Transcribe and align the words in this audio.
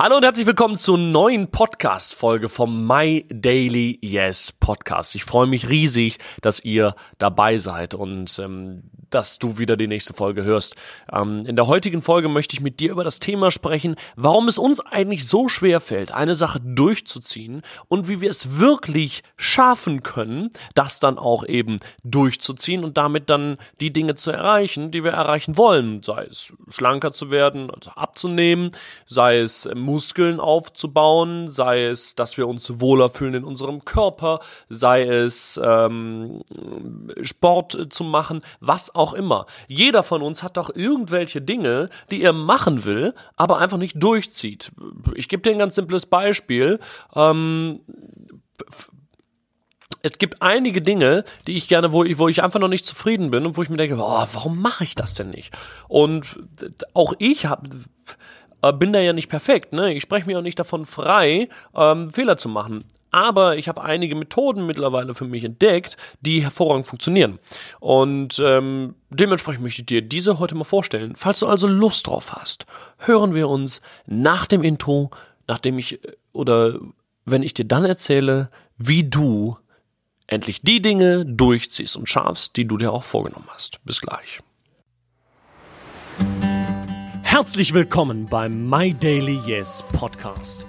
Hallo 0.00 0.18
und 0.18 0.22
herzlich 0.22 0.46
willkommen 0.46 0.76
zur 0.76 0.96
neuen 0.96 1.50
Podcast-Folge 1.50 2.48
vom 2.48 2.86
My 2.86 3.26
Daily 3.30 3.98
Yes 4.00 4.52
Podcast. 4.52 5.16
Ich 5.16 5.24
freue 5.24 5.48
mich 5.48 5.68
riesig, 5.68 6.18
dass 6.40 6.64
ihr 6.64 6.94
dabei 7.18 7.56
seid 7.56 7.94
und 7.94 8.38
ähm, 8.38 8.84
dass 9.10 9.38
du 9.38 9.58
wieder 9.58 9.76
die 9.76 9.86
nächste 9.86 10.14
Folge 10.14 10.44
hörst. 10.44 10.74
Ähm, 11.12 11.44
in 11.46 11.56
der 11.56 11.66
heutigen 11.66 12.02
Folge 12.02 12.28
möchte 12.28 12.54
ich 12.54 12.60
mit 12.60 12.80
dir 12.80 12.90
über 12.90 13.04
das 13.04 13.18
Thema 13.18 13.50
sprechen, 13.50 13.96
warum 14.16 14.48
es 14.48 14.58
uns 14.58 14.80
eigentlich 14.80 15.26
so 15.26 15.48
schwer 15.48 15.80
fällt, 15.80 16.12
eine 16.12 16.34
Sache 16.34 16.60
durchzuziehen 16.60 17.62
und 17.88 18.08
wie 18.08 18.20
wir 18.20 18.30
es 18.30 18.58
wirklich 18.58 19.22
schaffen 19.36 20.02
können, 20.02 20.50
das 20.74 21.00
dann 21.00 21.18
auch 21.18 21.44
eben 21.46 21.78
durchzuziehen 22.04 22.84
und 22.84 22.96
damit 22.96 23.30
dann 23.30 23.58
die 23.80 23.92
Dinge 23.92 24.14
zu 24.14 24.30
erreichen, 24.30 24.90
die 24.90 25.04
wir 25.04 25.12
erreichen 25.12 25.56
wollen. 25.56 26.02
Sei 26.02 26.24
es 26.24 26.52
schlanker 26.70 27.12
zu 27.12 27.30
werden, 27.30 27.70
also 27.70 27.90
abzunehmen, 27.92 28.70
sei 29.06 29.38
es 29.38 29.68
Muskeln 29.74 30.40
aufzubauen, 30.40 31.50
sei 31.50 31.84
es, 31.84 32.14
dass 32.14 32.36
wir 32.36 32.48
uns 32.48 32.80
wohler 32.80 33.10
fühlen 33.10 33.34
in 33.34 33.44
unserem 33.44 33.84
Körper, 33.84 34.40
sei 34.68 35.02
es 35.02 35.60
ähm, 35.62 36.42
Sport 37.22 37.88
zu 37.90 38.04
machen, 38.04 38.42
was 38.60 38.94
auch 38.98 39.14
immer. 39.14 39.46
Jeder 39.66 40.02
von 40.02 40.22
uns 40.22 40.42
hat 40.42 40.56
doch 40.56 40.74
irgendwelche 40.74 41.40
Dinge, 41.40 41.88
die 42.10 42.22
er 42.22 42.32
machen 42.32 42.84
will, 42.84 43.14
aber 43.36 43.58
einfach 43.58 43.78
nicht 43.78 44.02
durchzieht. 44.02 44.72
Ich 45.14 45.28
gebe 45.28 45.42
dir 45.42 45.52
ein 45.52 45.58
ganz 45.58 45.74
simples 45.74 46.06
Beispiel. 46.06 46.80
Ähm, 47.14 47.80
es 50.02 50.18
gibt 50.18 50.42
einige 50.42 50.82
Dinge, 50.82 51.24
die 51.46 51.56
ich 51.56 51.68
gerne, 51.68 51.92
wo 51.92 52.04
ich, 52.04 52.18
wo 52.18 52.28
ich 52.28 52.42
einfach 52.42 52.60
noch 52.60 52.68
nicht 52.68 52.86
zufrieden 52.86 53.30
bin 53.30 53.46
und 53.46 53.56
wo 53.56 53.62
ich 53.62 53.68
mir 53.68 53.76
denke, 53.76 53.96
oh, 53.96 54.26
warum 54.32 54.60
mache 54.60 54.84
ich 54.84 54.94
das 54.94 55.14
denn 55.14 55.30
nicht? 55.30 55.56
Und 55.88 56.26
auch 56.94 57.14
ich 57.18 57.46
habe 57.46 57.68
äh, 58.62 58.72
bin 58.72 58.92
da 58.92 59.00
ja 59.00 59.12
nicht 59.12 59.28
perfekt. 59.28 59.72
Ne? 59.72 59.92
Ich 59.94 60.02
spreche 60.02 60.26
mir 60.26 60.38
auch 60.38 60.42
nicht 60.42 60.58
davon 60.58 60.86
frei, 60.86 61.48
ähm, 61.74 62.10
Fehler 62.10 62.36
zu 62.36 62.48
machen. 62.48 62.84
Aber 63.10 63.56
ich 63.56 63.68
habe 63.68 63.82
einige 63.82 64.14
Methoden 64.14 64.66
mittlerweile 64.66 65.14
für 65.14 65.24
mich 65.24 65.44
entdeckt, 65.44 65.96
die 66.20 66.42
hervorragend 66.42 66.86
funktionieren. 66.86 67.38
Und 67.80 68.40
ähm, 68.44 68.94
dementsprechend 69.10 69.62
möchte 69.62 69.82
ich 69.82 69.86
dir 69.86 70.02
diese 70.02 70.38
heute 70.38 70.54
mal 70.54 70.64
vorstellen. 70.64 71.14
Falls 71.16 71.40
du 71.40 71.46
also 71.46 71.66
Lust 71.66 72.06
drauf 72.06 72.32
hast, 72.32 72.66
hören 72.98 73.34
wir 73.34 73.48
uns 73.48 73.80
nach 74.06 74.46
dem 74.46 74.62
Intro, 74.62 75.10
nachdem 75.46 75.78
ich 75.78 76.04
äh, 76.04 76.12
oder 76.32 76.78
wenn 77.24 77.42
ich 77.42 77.54
dir 77.54 77.64
dann 77.64 77.84
erzähle, 77.84 78.50
wie 78.76 79.04
du 79.04 79.56
endlich 80.26 80.62
die 80.62 80.80
Dinge 80.80 81.24
durchziehst 81.26 81.96
und 81.96 82.08
schaffst, 82.08 82.56
die 82.56 82.66
du 82.66 82.76
dir 82.76 82.92
auch 82.92 83.04
vorgenommen 83.04 83.48
hast. 83.48 83.84
Bis 83.84 84.00
gleich. 84.00 84.40
Herzlich 87.22 87.74
willkommen 87.74 88.26
beim 88.26 88.68
My 88.68 88.92
Daily 88.92 89.40
Yes 89.46 89.84
Podcast. 89.92 90.66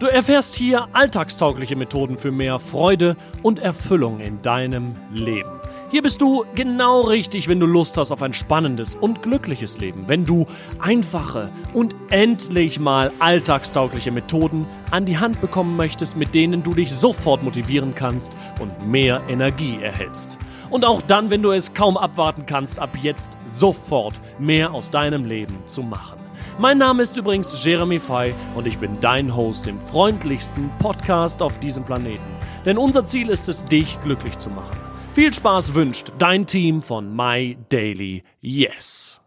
Du 0.00 0.06
erfährst 0.06 0.54
hier 0.54 0.88
alltagstaugliche 0.94 1.76
Methoden 1.76 2.16
für 2.16 2.32
mehr 2.32 2.58
Freude 2.58 3.18
und 3.42 3.58
Erfüllung 3.58 4.20
in 4.20 4.40
deinem 4.40 4.96
Leben. 5.12 5.60
Hier 5.90 6.00
bist 6.00 6.22
du 6.22 6.46
genau 6.54 7.02
richtig, 7.02 7.48
wenn 7.48 7.60
du 7.60 7.66
Lust 7.66 7.98
hast 7.98 8.10
auf 8.10 8.22
ein 8.22 8.32
spannendes 8.32 8.94
und 8.94 9.22
glückliches 9.22 9.76
Leben. 9.78 10.04
Wenn 10.06 10.24
du 10.24 10.46
einfache 10.78 11.50
und 11.74 11.94
endlich 12.08 12.80
mal 12.80 13.12
alltagstaugliche 13.18 14.10
Methoden 14.10 14.64
an 14.90 15.04
die 15.04 15.18
Hand 15.18 15.42
bekommen 15.42 15.76
möchtest, 15.76 16.16
mit 16.16 16.34
denen 16.34 16.62
du 16.62 16.72
dich 16.72 16.90
sofort 16.92 17.42
motivieren 17.42 17.94
kannst 17.94 18.34
und 18.58 18.88
mehr 18.88 19.20
Energie 19.28 19.82
erhältst. 19.82 20.38
Und 20.70 20.86
auch 20.86 21.02
dann, 21.02 21.28
wenn 21.28 21.42
du 21.42 21.50
es 21.50 21.74
kaum 21.74 21.98
abwarten 21.98 22.46
kannst, 22.46 22.78
ab 22.78 22.96
jetzt 23.02 23.36
sofort 23.44 24.18
mehr 24.38 24.72
aus 24.72 24.88
deinem 24.88 25.26
Leben 25.26 25.58
zu 25.66 25.82
machen. 25.82 26.29
Mein 26.60 26.76
Name 26.76 27.02
ist 27.02 27.16
übrigens 27.16 27.64
Jeremy 27.64 27.98
Fay 27.98 28.34
und 28.54 28.66
ich 28.66 28.76
bin 28.76 29.00
dein 29.00 29.34
Host 29.34 29.66
im 29.66 29.80
freundlichsten 29.80 30.68
Podcast 30.76 31.40
auf 31.40 31.58
diesem 31.60 31.84
Planeten. 31.84 32.36
Denn 32.66 32.76
unser 32.76 33.06
Ziel 33.06 33.30
ist 33.30 33.48
es, 33.48 33.64
dich 33.64 33.96
glücklich 34.02 34.36
zu 34.36 34.50
machen. 34.50 34.78
Viel 35.14 35.32
Spaß 35.32 35.72
wünscht 35.72 36.12
dein 36.18 36.46
Team 36.46 36.82
von 36.82 37.16
My 37.16 37.56
Daily 37.70 38.24
Yes. 38.42 39.22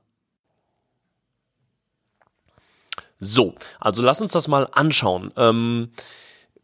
So, 3.18 3.56
also 3.80 4.04
lass 4.04 4.22
uns 4.22 4.34
das 4.34 4.48
mal 4.48 4.68
anschauen. 4.72 5.34
Ähm, 5.36 5.90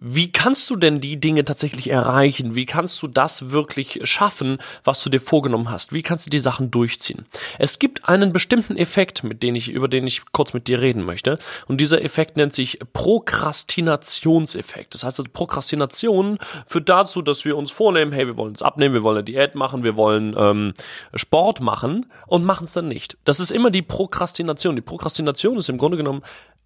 wie 0.01 0.31
kannst 0.31 0.69
du 0.69 0.77
denn 0.77 1.01
die 1.01 1.19
Dinge 1.19 1.43
tatsächlich 1.43 1.89
erreichen? 1.89 2.55
Wie 2.55 2.65
kannst 2.65 3.03
du 3.03 3.07
das 3.07 3.51
wirklich 3.51 3.99
schaffen, 4.03 4.59
was 4.85 5.03
du 5.03 5.09
dir 5.09 5.19
vorgenommen 5.19 5.69
hast? 5.69 5.91
Wie 5.91 6.01
kannst 6.01 6.25
du 6.25 6.29
die 6.29 6.39
Sachen 6.39 6.71
durchziehen? 6.71 7.25
Es 7.57 7.79
gibt 7.79 8.07
einen 8.07 8.31
bestimmten 8.31 8.77
Effekt, 8.77 9.25
mit 9.25 9.43
dem 9.43 9.55
ich, 9.55 9.69
über 9.69 9.89
den 9.89 10.07
ich 10.07 10.21
kurz 10.31 10.53
mit 10.53 10.69
dir 10.69 10.79
reden 10.79 11.03
möchte. 11.03 11.37
Und 11.67 11.81
dieser 11.81 12.01
Effekt 12.01 12.37
nennt 12.37 12.53
sich 12.53 12.79
Prokrastinationseffekt. 12.93 14.93
Das 14.93 15.03
heißt 15.03 15.19
also, 15.19 15.29
Prokrastination 15.33 16.39
führt 16.65 16.87
dazu, 16.87 17.21
dass 17.21 17.43
wir 17.43 17.57
uns 17.57 17.69
vornehmen, 17.69 18.13
hey, 18.13 18.25
wir 18.25 18.37
wollen 18.37 18.51
uns 18.51 18.61
abnehmen, 18.61 18.93
wir 18.93 19.03
wollen 19.03 19.17
eine 19.17 19.25
Diät 19.25 19.55
machen, 19.55 19.83
wir 19.83 19.97
wollen 19.97 20.33
ähm, 20.37 20.75
Sport 21.13 21.59
machen 21.59 22.05
und 22.25 22.45
machen 22.45 22.63
es 22.63 22.71
dann 22.73 22.87
nicht. 22.87 23.17
Das 23.25 23.41
ist 23.41 23.51
immer 23.51 23.69
die 23.69 23.81
Prokrastination. 23.81 24.77
Die 24.77 24.81
Prokrastination 24.81 25.57
ist 25.57 25.67
im 25.67 25.77
Grunde 25.77 25.97
genommen 25.97 26.21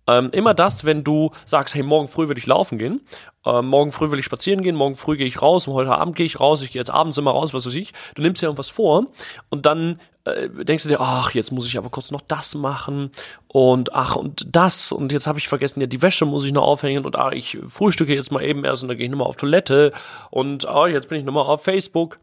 ähm, 0.08 0.30
immer 0.32 0.54
das, 0.54 0.86
wenn 0.86 1.04
du 1.04 1.32
sagst, 1.46 1.76
hey, 1.76 1.84
morgen 1.84 2.08
früh 2.08 2.28
will 2.28 2.38
ich 2.38 2.46
laufen 2.46 2.78
gehen, 2.78 3.02
äh, 3.46 3.62
morgen 3.62 3.92
früh 3.92 4.12
will 4.12 4.20
ich 4.20 4.26
spazieren 4.26 4.62
gehen, 4.62 4.76
morgen 4.76 4.96
früh 4.96 5.18
gehe 5.18 5.28
ich 5.28 5.42
raus, 5.42 5.68
heute 5.68 5.96
Abend 5.96 6.16
gehe 6.16 6.26
ich 6.26 6.40
raus, 6.40 6.62
ich 6.62 6.72
gehe 6.72 6.80
jetzt 6.80 6.92
abends 6.92 7.18
immer 7.18 7.32
raus, 7.32 7.54
was 7.54 7.66
weiß 7.66 7.76
ich. 7.76 7.94
Du 8.16 8.22
nimmst 8.22 8.42
dir 8.42 8.48
irgendwas 8.48 8.70
vor 8.70 9.08
und 9.50 9.66
dann 9.66 10.00
äh, 10.26 10.50
denkst 10.50 10.84
du 10.84 10.90
dir, 10.90 11.02
ach, 11.02 11.32
jetzt 11.32 11.52
muss 11.52 11.68
ich 11.68 11.78
aber 11.78 11.90
kurz 11.90 12.12
noch 12.12 12.22
das 12.22 12.56
machen 12.56 13.12
und 13.48 13.94
ach 13.94 14.16
und 14.16 14.48
das 14.56 14.92
und 14.92 15.12
jetzt 15.12 15.28
habe 15.28 15.40
ich 15.40 15.48
vergessen, 15.48 15.82
ja, 15.82 15.88
die 15.88 16.02
Wäsche 16.02 16.26
muss 16.26 16.46
ich 16.46 16.52
noch 16.52 16.64
aufhängen 16.64 17.06
und 17.06 17.16
ach, 17.16 17.32
ich 17.32 17.58
frühstücke 17.68 18.14
jetzt 18.14 18.32
mal 18.32 18.44
eben 18.44 18.64
erst 18.66 18.84
und 18.84 18.90
dann 18.90 18.98
gehe 18.98 19.06
ich 19.06 19.12
nochmal 19.12 19.28
auf 19.28 19.38
Toilette 19.38 19.92
und 20.30 20.68
ah, 20.68 20.88
jetzt 20.88 21.10
bin 21.10 21.18
ich 21.18 21.26
nochmal 21.26 21.46
auf 21.46 21.64
Facebook. 21.64 22.18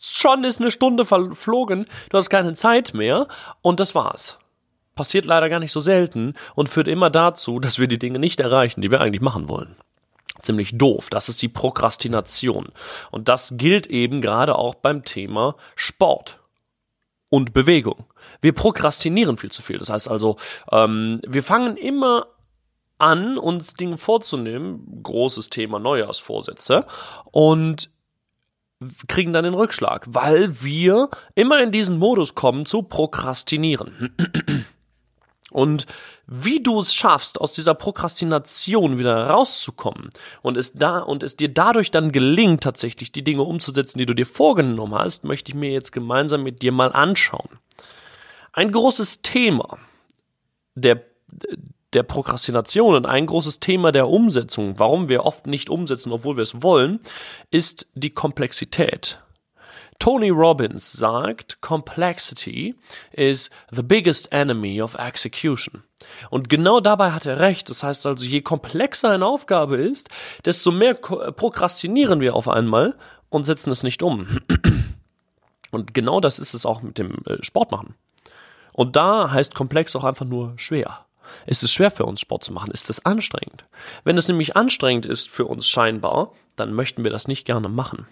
Schon 0.00 0.42
ist 0.42 0.60
eine 0.60 0.72
Stunde 0.72 1.04
verflogen, 1.04 1.86
du 2.10 2.18
hast 2.18 2.28
keine 2.28 2.54
Zeit 2.54 2.94
mehr 2.94 3.28
und 3.62 3.78
das 3.78 3.94
war's 3.94 4.38
passiert 4.94 5.24
leider 5.24 5.48
gar 5.48 5.60
nicht 5.60 5.72
so 5.72 5.80
selten 5.80 6.34
und 6.54 6.68
führt 6.68 6.88
immer 6.88 7.10
dazu, 7.10 7.60
dass 7.60 7.78
wir 7.78 7.88
die 7.88 7.98
Dinge 7.98 8.18
nicht 8.18 8.40
erreichen, 8.40 8.80
die 8.80 8.90
wir 8.90 9.00
eigentlich 9.00 9.22
machen 9.22 9.48
wollen. 9.48 9.76
Ziemlich 10.42 10.76
doof. 10.76 11.08
Das 11.10 11.28
ist 11.28 11.40
die 11.42 11.48
Prokrastination. 11.48 12.68
Und 13.10 13.28
das 13.28 13.54
gilt 13.56 13.86
eben 13.86 14.20
gerade 14.20 14.56
auch 14.56 14.74
beim 14.74 15.04
Thema 15.04 15.56
Sport 15.74 16.40
und 17.30 17.52
Bewegung. 17.52 18.04
Wir 18.40 18.52
prokrastinieren 18.52 19.38
viel 19.38 19.50
zu 19.50 19.62
viel. 19.62 19.78
Das 19.78 19.90
heißt 19.90 20.08
also, 20.08 20.36
ähm, 20.70 21.20
wir 21.26 21.42
fangen 21.42 21.76
immer 21.76 22.26
an, 22.98 23.38
uns 23.38 23.74
Dinge 23.74 23.96
vorzunehmen. 23.96 25.00
Großes 25.02 25.50
Thema 25.50 25.78
Neujahrsvorsätze. 25.78 26.86
Und 27.30 27.90
kriegen 29.08 29.32
dann 29.32 29.44
den 29.44 29.54
Rückschlag, 29.54 30.06
weil 30.08 30.62
wir 30.62 31.08
immer 31.34 31.62
in 31.62 31.70
diesen 31.70 31.98
Modus 31.98 32.34
kommen 32.34 32.66
zu 32.66 32.82
prokrastinieren. 32.82 34.14
Und 35.54 35.86
wie 36.26 36.60
du 36.60 36.80
es 36.80 36.92
schaffst, 36.92 37.40
aus 37.40 37.52
dieser 37.52 37.74
Prokrastination 37.74 38.98
wieder 38.98 39.28
rauszukommen 39.28 40.10
und 40.42 40.56
es 40.56 40.72
da 40.72 40.98
und 40.98 41.22
es 41.22 41.36
dir 41.36 41.48
dadurch 41.48 41.92
dann 41.92 42.10
gelingt, 42.10 42.64
tatsächlich 42.64 43.12
die 43.12 43.22
Dinge 43.22 43.42
umzusetzen, 43.42 43.98
die 43.98 44.06
du 44.06 44.14
dir 44.14 44.26
vorgenommen 44.26 44.96
hast, 44.96 45.22
möchte 45.22 45.52
ich 45.52 45.54
mir 45.54 45.70
jetzt 45.70 45.92
gemeinsam 45.92 46.42
mit 46.42 46.60
dir 46.62 46.72
mal 46.72 46.92
anschauen. 46.92 47.48
Ein 48.52 48.72
großes 48.72 49.22
Thema 49.22 49.78
der 50.74 51.02
der 51.92 52.02
Prokrastination 52.02 52.96
und 52.96 53.06
ein 53.06 53.26
großes 53.26 53.60
Thema 53.60 53.92
der 53.92 54.08
Umsetzung, 54.08 54.80
warum 54.80 55.08
wir 55.08 55.24
oft 55.24 55.46
nicht 55.46 55.70
umsetzen, 55.70 56.10
obwohl 56.10 56.36
wir 56.36 56.42
es 56.42 56.60
wollen, 56.60 56.98
ist 57.52 57.88
die 57.94 58.10
Komplexität. 58.10 59.20
Tony 59.98 60.30
Robbins 60.30 60.92
sagt, 60.92 61.60
Complexity 61.60 62.74
is 63.12 63.50
the 63.70 63.82
biggest 63.82 64.32
enemy 64.32 64.82
of 64.82 64.94
execution. 64.94 65.84
Und 66.30 66.48
genau 66.48 66.80
dabei 66.80 67.12
hat 67.12 67.26
er 67.26 67.40
recht. 67.40 67.70
Das 67.70 67.82
heißt 67.82 68.06
also, 68.06 68.26
je 68.26 68.42
komplexer 68.42 69.10
eine 69.10 69.26
Aufgabe 69.26 69.76
ist, 69.76 70.08
desto 70.44 70.70
mehr 70.70 70.94
prokrastinieren 70.94 72.20
wir 72.20 72.34
auf 72.34 72.48
einmal 72.48 72.96
und 73.30 73.44
setzen 73.44 73.70
es 73.70 73.82
nicht 73.82 74.02
um. 74.02 74.40
Und 75.70 75.92
genau 75.92 76.20
das 76.20 76.38
ist 76.38 76.54
es 76.54 76.66
auch 76.66 76.82
mit 76.82 76.98
dem 76.98 77.16
äh, 77.26 77.42
Sport 77.42 77.72
machen. 77.72 77.96
Und 78.72 78.94
da 78.94 79.32
heißt 79.32 79.56
komplex 79.56 79.96
auch 79.96 80.04
einfach 80.04 80.24
nur 80.24 80.52
schwer. 80.56 81.04
Ist 81.46 81.64
es 81.64 81.72
schwer 81.72 81.90
für 81.90 82.04
uns, 82.04 82.20
Sport 82.20 82.44
zu 82.44 82.52
machen? 82.52 82.70
Ist 82.70 82.90
es 82.90 83.04
anstrengend? 83.04 83.64
Wenn 84.04 84.16
es 84.16 84.28
nämlich 84.28 84.56
anstrengend 84.56 85.04
ist 85.04 85.28
für 85.30 85.46
uns 85.46 85.68
scheinbar, 85.68 86.32
dann 86.54 86.74
möchten 86.74 87.02
wir 87.02 87.10
das 87.10 87.26
nicht 87.26 87.44
gerne 87.44 87.68
machen. 87.68 88.06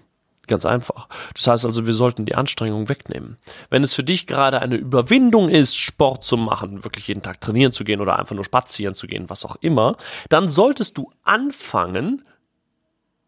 Ganz 0.53 0.67
einfach. 0.67 1.09
Das 1.35 1.47
heißt 1.47 1.65
also, 1.65 1.87
wir 1.87 1.95
sollten 1.95 2.27
die 2.27 2.35
Anstrengung 2.35 2.91
wegnehmen. 2.91 3.39
Wenn 3.71 3.83
es 3.83 3.95
für 3.95 4.05
dich 4.05 4.27
gerade 4.27 4.61
eine 4.61 4.75
Überwindung 4.75 5.49
ist, 5.49 5.79
Sport 5.79 6.25
zu 6.25 6.37
machen, 6.37 6.85
wirklich 6.85 7.09
jeden 7.09 7.23
Tag 7.23 7.41
trainieren 7.41 7.73
zu 7.73 7.85
gehen 7.85 8.03
oder 8.03 8.19
einfach 8.19 8.35
nur 8.35 8.45
spazieren 8.45 8.95
zu 8.95 9.07
gehen, 9.07 9.31
was 9.31 9.47
auch 9.47 9.57
immer, 9.63 9.97
dann 10.29 10.49
solltest 10.49 10.99
du 10.99 11.11
anfangen, 11.23 12.23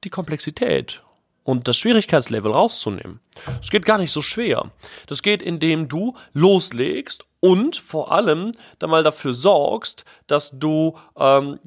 die 0.05 0.11
Komplexität 0.11 1.03
und 1.45 1.67
das 1.67 1.79
Schwierigkeitslevel 1.79 2.53
rauszunehmen. 2.53 3.21
Es 3.63 3.71
geht 3.71 3.87
gar 3.87 3.97
nicht 3.97 4.13
so 4.13 4.21
schwer. 4.21 4.71
Das 5.07 5.23
geht, 5.23 5.43
indem 5.43 5.89
du 5.89 6.15
loslegst 6.35 7.25
und 7.41 7.77
vor 7.77 8.13
allem 8.13 8.53
dann 8.81 8.91
mal 8.91 9.03
dafür 9.03 9.33
sorgst, 9.33 10.05
dass 10.27 10.59
du 10.59 10.99
ähm, 11.17 11.59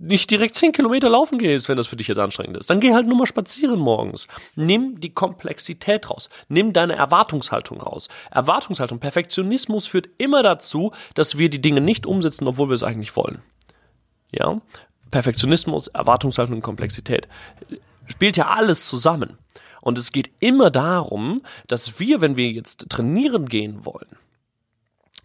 nicht 0.00 0.30
direkt 0.30 0.54
10 0.54 0.72
Kilometer 0.72 1.10
laufen 1.10 1.38
gehst, 1.38 1.68
wenn 1.68 1.76
das 1.76 1.86
für 1.86 1.96
dich 1.96 2.08
jetzt 2.08 2.18
anstrengend 2.18 2.56
ist. 2.56 2.70
Dann 2.70 2.80
geh 2.80 2.94
halt 2.94 3.06
nur 3.06 3.18
mal 3.18 3.26
spazieren 3.26 3.78
morgens. 3.78 4.26
Nimm 4.56 4.98
die 4.98 5.10
Komplexität 5.10 6.08
raus. 6.08 6.30
Nimm 6.48 6.72
deine 6.72 6.96
Erwartungshaltung 6.96 7.80
raus. 7.80 8.08
Erwartungshaltung, 8.30 8.98
Perfektionismus 8.98 9.86
führt 9.86 10.08
immer 10.16 10.42
dazu, 10.42 10.92
dass 11.14 11.36
wir 11.36 11.50
die 11.50 11.60
Dinge 11.60 11.82
nicht 11.82 12.06
umsetzen, 12.06 12.48
obwohl 12.48 12.70
wir 12.70 12.74
es 12.74 12.82
eigentlich 12.82 13.14
wollen. 13.14 13.42
Ja? 14.32 14.60
Perfektionismus, 15.10 15.88
Erwartungshaltung 15.88 16.56
und 16.56 16.62
Komplexität. 16.62 17.28
Spielt 18.06 18.38
ja 18.38 18.48
alles 18.48 18.86
zusammen. 18.86 19.36
Und 19.82 19.98
es 19.98 20.12
geht 20.12 20.30
immer 20.40 20.70
darum, 20.70 21.42
dass 21.66 22.00
wir, 22.00 22.22
wenn 22.22 22.36
wir 22.36 22.50
jetzt 22.50 22.88
trainieren 22.88 23.46
gehen 23.46 23.84
wollen, 23.84 24.16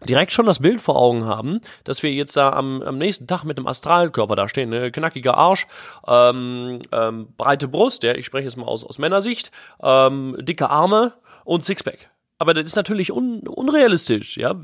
direkt 0.04 0.32
schon 0.32 0.46
das 0.46 0.60
Bild 0.60 0.80
vor 0.80 0.96
Augen 0.96 1.24
haben, 1.24 1.60
dass 1.84 2.02
wir 2.02 2.12
jetzt 2.12 2.36
da 2.36 2.50
am, 2.50 2.82
am 2.82 2.98
nächsten 2.98 3.26
Tag 3.26 3.44
mit 3.44 3.58
einem 3.58 3.66
Astralkörper 3.66 4.36
da 4.36 4.48
stehen, 4.48 4.70
ne? 4.70 4.90
knackiger 4.90 5.36
Arsch, 5.36 5.66
ähm, 6.06 6.80
ähm, 6.92 7.28
breite 7.36 7.68
Brust, 7.68 8.02
ja, 8.02 8.14
ich 8.14 8.26
spreche 8.26 8.44
jetzt 8.44 8.56
mal 8.56 8.66
aus, 8.66 8.84
aus 8.84 8.98
Männersicht, 8.98 9.50
ähm, 9.82 10.36
dicke 10.40 10.70
Arme 10.70 11.14
und 11.44 11.64
Sixpack. 11.64 12.10
Aber 12.38 12.52
das 12.52 12.66
ist 12.66 12.76
natürlich 12.76 13.12
un 13.12 13.40
unrealistisch, 13.48 14.36
ja, 14.36 14.54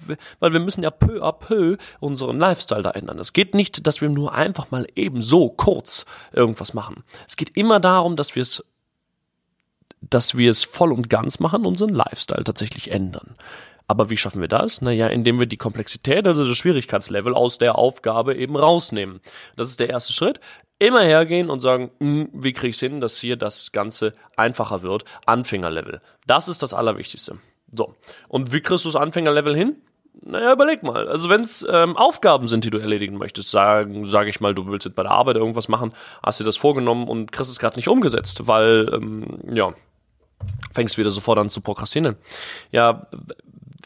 weil 0.40 0.52
wir 0.52 0.60
müssen 0.60 0.82
ja 0.82 0.90
peu 0.90 1.22
à 1.22 1.32
peu 1.32 1.78
unseren 2.00 2.38
Lifestyle 2.38 2.82
da 2.82 2.90
ändern. 2.90 3.18
Es 3.18 3.32
geht 3.32 3.54
nicht, 3.54 3.86
dass 3.86 4.02
wir 4.02 4.10
nur 4.10 4.34
einfach 4.34 4.70
mal 4.70 4.86
eben 4.94 5.22
so 5.22 5.48
kurz 5.48 6.04
irgendwas 6.32 6.74
machen. 6.74 7.02
Es 7.26 7.36
geht 7.36 7.56
immer 7.56 7.80
darum, 7.80 8.16
dass 8.16 8.34
wir 8.34 8.42
es, 8.42 8.62
dass 10.02 10.36
wir 10.36 10.50
es 10.50 10.64
voll 10.64 10.92
und 10.92 11.08
ganz 11.08 11.38
machen, 11.38 11.64
unseren 11.64 11.94
Lifestyle 11.94 12.44
tatsächlich 12.44 12.90
ändern. 12.90 13.36
Aber 13.86 14.10
wie 14.10 14.16
schaffen 14.16 14.40
wir 14.40 14.48
das? 14.48 14.80
Naja, 14.80 15.08
indem 15.08 15.38
wir 15.38 15.46
die 15.46 15.56
Komplexität, 15.56 16.26
also 16.26 16.46
das 16.46 16.56
Schwierigkeitslevel 16.56 17.34
aus 17.34 17.58
der 17.58 17.76
Aufgabe 17.76 18.34
eben 18.34 18.56
rausnehmen. 18.56 19.20
Das 19.56 19.68
ist 19.68 19.80
der 19.80 19.90
erste 19.90 20.12
Schritt. 20.12 20.40
Immer 20.78 21.02
hergehen 21.02 21.50
und 21.50 21.60
sagen, 21.60 21.90
hm, 22.00 22.28
wie 22.32 22.52
kriege 22.52 22.70
ich 22.70 22.76
es 22.76 22.80
hin, 22.80 23.00
dass 23.00 23.18
hier 23.18 23.36
das 23.36 23.72
Ganze 23.72 24.14
einfacher 24.36 24.82
wird? 24.82 25.04
Anfängerlevel. 25.26 26.00
Das 26.26 26.48
ist 26.48 26.62
das 26.62 26.74
Allerwichtigste. 26.74 27.38
So. 27.70 27.94
Und 28.28 28.52
wie 28.52 28.60
kriegst 28.60 28.84
du 28.84 28.88
das 28.88 29.00
Anfängerlevel 29.00 29.56
hin? 29.56 29.76
Naja, 30.20 30.52
überleg 30.52 30.82
mal. 30.82 31.08
Also 31.08 31.28
wenn 31.28 31.40
es 31.40 31.66
ähm, 31.68 31.96
Aufgaben 31.96 32.46
sind, 32.46 32.64
die 32.64 32.70
du 32.70 32.78
erledigen 32.78 33.16
möchtest, 33.16 33.50
sagen, 33.50 34.06
sage 34.08 34.28
ich 34.28 34.40
mal, 34.40 34.54
du 34.54 34.66
willst 34.66 34.84
jetzt 34.84 34.94
bei 34.94 35.02
der 35.02 35.12
Arbeit 35.12 35.36
irgendwas 35.36 35.68
machen, 35.68 35.92
hast 36.22 36.38
dir 36.38 36.44
das 36.44 36.56
vorgenommen 36.56 37.08
und 37.08 37.32
kriegst 37.32 37.50
es 37.50 37.58
gerade 37.58 37.76
nicht 37.76 37.88
umgesetzt, 37.88 38.46
weil, 38.46 38.90
ähm, 38.92 39.38
ja, 39.52 39.72
fängst 40.72 40.98
wieder 40.98 41.10
sofort 41.10 41.38
an 41.38 41.48
zu 41.48 41.60
prokrastinieren. 41.60 42.16
Ja, 42.70 43.06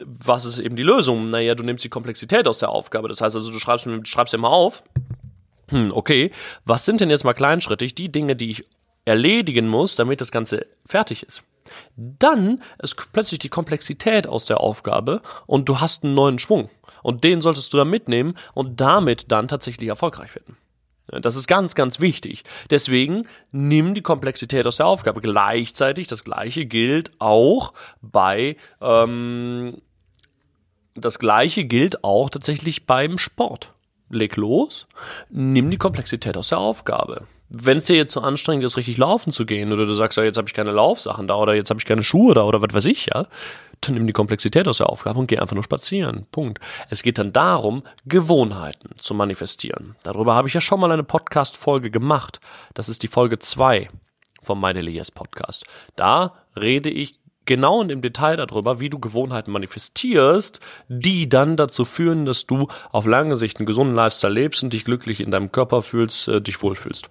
was 0.05 0.45
ist 0.45 0.59
eben 0.59 0.75
die 0.75 0.83
Lösung? 0.83 1.29
Naja, 1.29 1.55
du 1.55 1.63
nimmst 1.63 1.83
die 1.83 1.89
Komplexität 1.89 2.47
aus 2.47 2.59
der 2.59 2.69
Aufgabe. 2.69 3.07
Das 3.07 3.21
heißt 3.21 3.35
also, 3.35 3.51
du 3.51 3.59
schreibst, 3.59 3.85
du 3.85 4.05
schreibst 4.05 4.33
immer 4.33 4.49
auf, 4.49 4.83
hm, 5.69 5.91
okay, 5.93 6.31
was 6.65 6.85
sind 6.85 7.01
denn 7.01 7.09
jetzt 7.09 7.23
mal 7.23 7.33
kleinschrittig 7.33 7.95
die 7.95 8.11
Dinge, 8.11 8.35
die 8.35 8.51
ich 8.51 8.65
erledigen 9.05 9.67
muss, 9.67 9.95
damit 9.95 10.21
das 10.21 10.31
Ganze 10.31 10.65
fertig 10.85 11.23
ist? 11.23 11.43
Dann 11.95 12.61
ist 12.81 12.95
plötzlich 13.11 13.39
die 13.39 13.49
Komplexität 13.49 14.27
aus 14.27 14.45
der 14.45 14.61
Aufgabe 14.61 15.21
und 15.45 15.67
du 15.67 15.79
hast 15.79 16.03
einen 16.03 16.13
neuen 16.13 16.39
Schwung. 16.39 16.69
Und 17.03 17.23
den 17.23 17.41
solltest 17.41 17.73
du 17.73 17.77
dann 17.77 17.89
mitnehmen 17.89 18.35
und 18.53 18.79
damit 18.79 19.31
dann 19.31 19.47
tatsächlich 19.47 19.89
erfolgreich 19.89 20.33
werden. 20.35 20.57
Das 21.07 21.37
ist 21.37 21.47
ganz, 21.47 21.73
ganz 21.73 22.01
wichtig. 22.01 22.43
Deswegen 22.69 23.27
nimm 23.51 23.93
die 23.93 24.01
Komplexität 24.01 24.67
aus 24.67 24.77
der 24.77 24.87
Aufgabe. 24.87 25.21
Gleichzeitig, 25.21 26.07
das 26.07 26.25
gleiche 26.25 26.65
gilt 26.65 27.11
auch 27.19 27.73
bei 28.01 28.57
ähm, 28.81 29.81
das 30.97 31.19
gleiche 31.19 31.65
gilt 31.65 32.03
auch 32.03 32.29
tatsächlich 32.29 32.85
beim 32.85 33.17
Sport. 33.17 33.73
Leg 34.09 34.35
los, 34.37 34.87
nimm 35.29 35.69
die 35.69 35.77
Komplexität 35.77 36.37
aus 36.37 36.49
der 36.49 36.59
Aufgabe. 36.59 37.27
Wenn 37.49 37.77
es 37.77 37.85
dir 37.85 37.95
jetzt 37.95 38.13
so 38.13 38.21
anstrengend 38.21 38.65
ist, 38.65 38.75
richtig 38.75 38.97
laufen 38.97 39.31
zu 39.31 39.45
gehen, 39.45 39.71
oder 39.71 39.85
du 39.85 39.93
sagst, 39.93 40.17
ja, 40.17 40.23
jetzt 40.23 40.37
habe 40.37 40.47
ich 40.47 40.53
keine 40.53 40.71
Laufsachen 40.71 41.27
da 41.27 41.35
oder 41.35 41.55
jetzt 41.55 41.69
habe 41.69 41.79
ich 41.79 41.85
keine 41.85 42.03
Schuhe 42.03 42.33
da 42.33 42.43
oder 42.43 42.61
was 42.61 42.73
weiß 42.73 42.85
ich, 42.85 43.07
ja, 43.13 43.27
dann 43.81 43.95
nimm 43.95 44.07
die 44.07 44.13
Komplexität 44.13 44.67
aus 44.67 44.79
der 44.79 44.89
Aufgabe 44.89 45.19
und 45.19 45.27
geh 45.27 45.37
einfach 45.37 45.53
nur 45.53 45.63
spazieren. 45.63 46.25
Punkt. 46.31 46.59
Es 46.89 47.03
geht 47.03 47.19
dann 47.19 47.31
darum, 47.31 47.83
Gewohnheiten 48.05 48.89
zu 48.97 49.13
manifestieren. 49.13 49.95
Darüber 50.03 50.35
habe 50.35 50.47
ich 50.47 50.53
ja 50.53 50.61
schon 50.61 50.79
mal 50.79 50.91
eine 50.91 51.03
Podcast-Folge 51.03 51.91
gemacht. 51.91 52.39
Das 52.73 52.89
ist 52.89 53.03
die 53.03 53.07
Folge 53.07 53.39
2 53.39 53.89
vom 54.41 54.59
My 54.59 54.73
Daily 54.73 55.01
Podcast. 55.13 55.65
Da 55.95 56.33
rede 56.55 56.89
ich 56.89 57.11
genau 57.47 57.79
und 57.79 57.91
im 57.91 58.01
Detail 58.01 58.35
darüber, 58.35 58.79
wie 58.79 58.89
du 58.89 58.99
Gewohnheiten 58.99 59.51
manifestierst, 59.51 60.59
die 60.87 61.27
dann 61.27 61.57
dazu 61.57 61.85
führen, 61.85 62.25
dass 62.25 62.45
du 62.45 62.67
auf 62.91 63.07
lange 63.07 63.35
Sicht 63.35 63.57
einen 63.57 63.65
gesunden 63.65 63.95
Lifestyle 63.95 64.33
lebst 64.33 64.63
und 64.63 64.73
dich 64.73 64.85
glücklich 64.85 65.21
in 65.21 65.31
deinem 65.31 65.51
Körper 65.51 65.81
fühlst, 65.81 66.27
äh, 66.27 66.41
dich 66.41 66.61
wohlfühlst. 66.61 67.09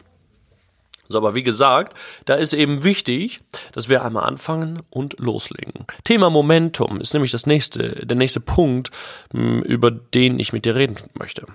So, 1.09 1.19
aber 1.19 1.35
wie 1.35 1.43
gesagt, 1.43 1.97
da 2.25 2.35
ist 2.35 2.53
eben 2.53 2.85
wichtig, 2.85 3.41
dass 3.73 3.89
wir 3.89 4.05
einmal 4.05 4.25
anfangen 4.25 4.83
und 4.91 5.19
loslegen. 5.19 5.87
Thema 6.05 6.31
Momentum 6.31 7.01
ist 7.01 7.15
nämlich 7.15 7.31
das 7.31 7.47
nächste, 7.47 8.07
der 8.07 8.17
nächste 8.17 8.41
Punkt, 8.41 8.91
hm, 9.33 9.63
über 9.63 9.91
den 9.91 10.39
ich 10.39 10.53
mit 10.53 10.65
dir 10.65 10.75
reden 10.75 10.97
möchte. 11.15 11.47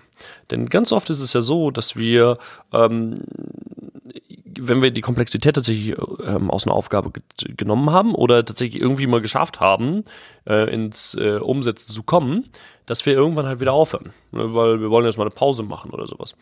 Denn 0.52 0.68
ganz 0.68 0.92
oft 0.92 1.10
ist 1.10 1.20
es 1.20 1.34
ja 1.34 1.42
so, 1.42 1.72
dass 1.72 1.96
wir 1.96 2.38
ähm, 2.72 3.22
wenn 4.68 4.82
wir 4.82 4.92
die 4.92 5.02
Komplexität 5.02 5.56
tatsächlich 5.56 5.98
ähm, 6.26 6.52
aus 6.52 6.68
einer 6.68 6.76
Aufgabe 6.76 7.12
genommen 7.58 7.90
haben 7.90 8.14
oder 8.14 8.46
tatsächlich 8.46 8.82
irgendwie 8.82 9.08
mal 9.08 9.22
geschafft 9.22 9.60
haben, 9.60 10.04
äh, 10.48 10.72
ins 10.74 11.16
äh, 11.16 11.38
Umsetzen 11.38 11.92
zu 11.92 12.04
kommen, 12.04 12.50
dass 12.86 13.06
wir 13.06 13.14
irgendwann 13.14 13.46
halt 13.46 13.60
wieder 13.60 13.74
aufhören. 13.74 14.12
Ne, 14.32 14.54
weil 14.54 14.80
wir 14.80 14.90
wollen 14.90 15.06
jetzt 15.06 15.18
mal 15.18 15.24
eine 15.24 15.32
Pause 15.32 15.64
machen 15.64 15.92
oder 15.92 16.06
sowas. 16.06 16.34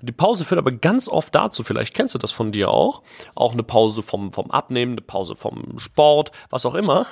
Und 0.00 0.08
die 0.08 0.12
Pause 0.12 0.44
führt 0.44 0.58
aber 0.58 0.72
ganz 0.72 1.08
oft 1.08 1.34
dazu, 1.34 1.62
vielleicht 1.64 1.94
kennst 1.94 2.14
du 2.14 2.18
das 2.18 2.30
von 2.30 2.52
dir 2.52 2.70
auch, 2.70 3.02
auch 3.34 3.52
eine 3.52 3.62
Pause 3.62 4.02
vom, 4.02 4.32
vom 4.32 4.50
Abnehmen, 4.50 4.92
eine 4.92 5.00
Pause 5.00 5.34
vom 5.34 5.78
Sport, 5.78 6.30
was 6.50 6.66
auch 6.66 6.74
immer, 6.74 7.06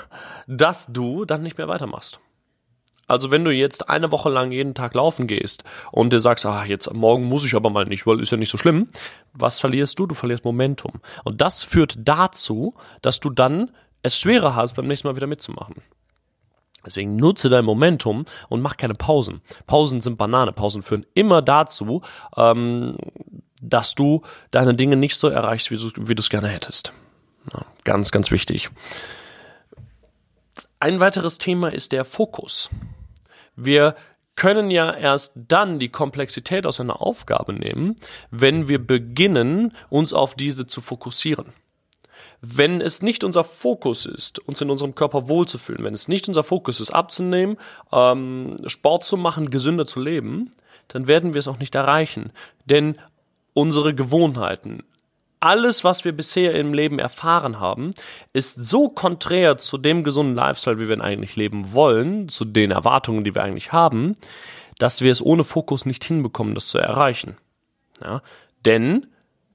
dass 0.46 0.86
du 0.92 1.24
dann 1.24 1.42
nicht 1.42 1.58
mehr 1.58 1.68
weitermachst. 1.68 2.20
Also 3.12 3.30
wenn 3.30 3.44
du 3.44 3.50
jetzt 3.50 3.90
eine 3.90 4.10
Woche 4.10 4.30
lang 4.30 4.52
jeden 4.52 4.72
Tag 4.72 4.94
laufen 4.94 5.26
gehst 5.26 5.64
und 5.90 6.14
dir 6.14 6.18
sagst, 6.18 6.46
ah, 6.46 6.64
jetzt 6.64 6.90
morgen 6.94 7.24
muss 7.24 7.44
ich 7.44 7.54
aber 7.54 7.68
mal 7.68 7.84
nicht, 7.84 8.06
weil 8.06 8.20
ist 8.20 8.32
ja 8.32 8.38
nicht 8.38 8.48
so 8.48 8.56
schlimm, 8.56 8.88
was 9.34 9.60
verlierst 9.60 9.98
du? 9.98 10.06
Du 10.06 10.14
verlierst 10.14 10.46
Momentum. 10.46 10.94
Und 11.22 11.42
das 11.42 11.62
führt 11.62 11.96
dazu, 11.98 12.74
dass 13.02 13.20
du 13.20 13.28
dann 13.28 13.70
es 14.02 14.18
schwerer 14.18 14.56
hast, 14.56 14.76
beim 14.76 14.86
nächsten 14.86 15.08
Mal 15.08 15.16
wieder 15.16 15.26
mitzumachen. 15.26 15.74
Deswegen 16.86 17.16
nutze 17.16 17.50
dein 17.50 17.66
Momentum 17.66 18.24
und 18.48 18.62
mach 18.62 18.78
keine 18.78 18.94
Pausen. 18.94 19.42
Pausen 19.66 20.00
sind 20.00 20.16
Banane. 20.16 20.52
Pausen 20.52 20.80
führen 20.80 21.04
immer 21.12 21.42
dazu, 21.42 22.00
ähm, 22.34 22.96
dass 23.60 23.94
du 23.94 24.22
deine 24.50 24.74
Dinge 24.74 24.96
nicht 24.96 25.16
so 25.16 25.28
erreichst, 25.28 25.70
wie 25.70 25.76
du 25.76 25.90
wie 26.08 26.14
es 26.18 26.30
gerne 26.30 26.48
hättest. 26.48 26.94
Ja, 27.52 27.66
ganz, 27.84 28.10
ganz 28.10 28.30
wichtig. 28.30 28.70
Ein 30.80 30.98
weiteres 31.00 31.36
Thema 31.36 31.68
ist 31.68 31.92
der 31.92 32.06
Fokus. 32.06 32.70
Wir 33.64 33.94
können 34.34 34.70
ja 34.70 34.92
erst 34.92 35.32
dann 35.36 35.78
die 35.78 35.90
Komplexität 35.90 36.66
aus 36.66 36.80
einer 36.80 37.02
Aufgabe 37.02 37.52
nehmen, 37.52 37.96
wenn 38.30 38.68
wir 38.68 38.84
beginnen, 38.84 39.72
uns 39.90 40.12
auf 40.12 40.34
diese 40.34 40.66
zu 40.66 40.80
fokussieren. 40.80 41.52
Wenn 42.40 42.80
es 42.80 43.02
nicht 43.02 43.24
unser 43.24 43.44
Fokus 43.44 44.06
ist, 44.06 44.40
uns 44.40 44.60
in 44.60 44.70
unserem 44.70 44.94
Körper 44.94 45.28
wohlzufühlen, 45.28 45.84
wenn 45.84 45.94
es 45.94 46.08
nicht 46.08 46.26
unser 46.28 46.42
Fokus 46.42 46.80
ist, 46.80 46.90
abzunehmen, 46.90 47.56
ähm, 47.92 48.56
Sport 48.66 49.04
zu 49.04 49.16
machen, 49.16 49.50
gesünder 49.50 49.86
zu 49.86 50.00
leben, 50.00 50.50
dann 50.88 51.06
werden 51.06 51.34
wir 51.34 51.38
es 51.38 51.48
auch 51.48 51.58
nicht 51.58 51.74
erreichen. 51.74 52.32
Denn 52.64 52.96
unsere 53.54 53.94
Gewohnheiten, 53.94 54.82
alles, 55.42 55.82
was 55.84 56.04
wir 56.04 56.12
bisher 56.12 56.54
im 56.54 56.72
Leben 56.72 56.98
erfahren 56.98 57.58
haben, 57.58 57.90
ist 58.32 58.54
so 58.54 58.88
konträr 58.88 59.58
zu 59.58 59.76
dem 59.76 60.04
gesunden 60.04 60.34
Lifestyle, 60.34 60.80
wie 60.80 60.88
wir 60.88 60.96
ihn 60.96 61.02
eigentlich 61.02 61.36
leben 61.36 61.72
wollen, 61.72 62.28
zu 62.28 62.44
den 62.44 62.70
Erwartungen, 62.70 63.24
die 63.24 63.34
wir 63.34 63.42
eigentlich 63.42 63.72
haben, 63.72 64.16
dass 64.78 65.00
wir 65.00 65.10
es 65.10 65.20
ohne 65.20 65.44
Fokus 65.44 65.84
nicht 65.84 66.04
hinbekommen, 66.04 66.54
das 66.54 66.68
zu 66.68 66.78
erreichen. 66.78 67.36
Ja? 68.02 68.22
Denn 68.64 69.06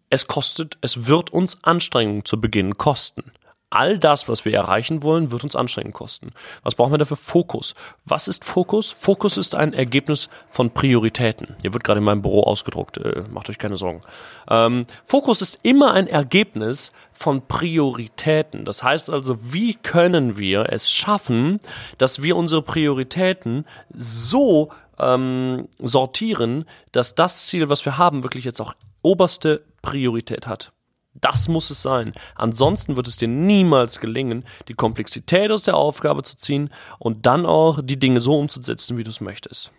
es 0.10 0.27
kostet, 0.27 0.77
es 0.82 1.08
wird 1.08 1.32
uns 1.32 1.63
Anstrengung 1.63 2.25
zu 2.25 2.39
Beginn 2.39 2.77
kosten 2.77 3.32
all 3.70 4.00
das, 4.00 4.30
was 4.30 4.46
wir 4.46 4.54
erreichen 4.54 5.04
wollen, 5.04 5.32
wird 5.32 5.44
uns 5.44 5.56
Anstrengung 5.56 5.94
kosten. 5.94 6.32
Was 6.64 6.76
brauchen 6.76 6.94
wir 6.94 6.98
dafür? 6.98 7.18
Fokus. 7.18 7.74
Was 8.06 8.28
ist 8.28 8.46
Fokus? 8.46 8.92
Fokus 8.92 9.36
ist 9.38 9.56
ein 9.56 9.74
Ergebnis 9.74 10.30
von 10.50 10.72
Prioritäten. 10.72 11.56
Hier 11.62 11.74
wird 11.74 11.84
gerade 11.84 12.00
in 12.00 12.04
meinem 12.06 12.22
Büro 12.22 12.44
ausgedruckt, 12.44 12.98
äh, 12.98 13.24
macht 13.30 13.50
euch 13.50 13.58
keine 13.58 13.76
Sorgen. 13.76 14.02
Ähm, 14.50 14.86
Fokus 15.06 15.42
ist 15.42 15.60
immer 15.64 15.94
ein 15.94 16.08
Ergebnis 16.08 16.92
von 17.12 17.46
Prioritäten. 17.48 18.64
Das 18.64 18.84
heißt 18.84 19.10
also, 19.10 19.38
wie 19.42 19.74
können 19.74 20.38
wir 20.38 20.72
es 20.72 20.92
schaffen, 20.92 21.60
dass 21.98 22.22
wir 22.22 22.38
unsere 22.38 22.62
Prioritäten 22.62 23.66
so 23.94 24.72
ähm, 25.00 25.68
sortieren, 25.80 26.66
dass 26.92 27.16
das 27.16 27.48
Ziel, 27.48 27.70
was 27.70 27.86
wir 27.86 27.98
haben, 27.98 28.24
wirklich 28.24 28.46
jetzt 28.46 28.62
auch 28.62 28.74
oberste 29.02 29.64
Priorität 29.82 30.48
hat. 30.48 30.72
Das 31.22 31.48
muss 31.48 31.70
es 31.70 31.82
sein. 31.82 32.14
Ansonsten 32.36 32.96
wird 32.96 33.08
es 33.08 33.18
dir 33.18 33.28
niemals 33.28 34.00
gelingen, 34.00 34.46
die 34.68 34.74
Komplexität 34.74 35.52
aus 35.52 35.64
der 35.64 35.76
Aufgabe 35.76 36.24
zu 36.24 36.38
ziehen 36.38 36.70
und 37.00 37.26
dann 37.26 37.46
auch 37.46 37.80
die 37.82 38.00
Dinge 38.00 38.20
so 38.20 38.38
umzusetzen, 38.38 38.98
wie 38.98 39.04
du 39.04 39.10
es 39.10 39.22
möchtest. 39.22 39.72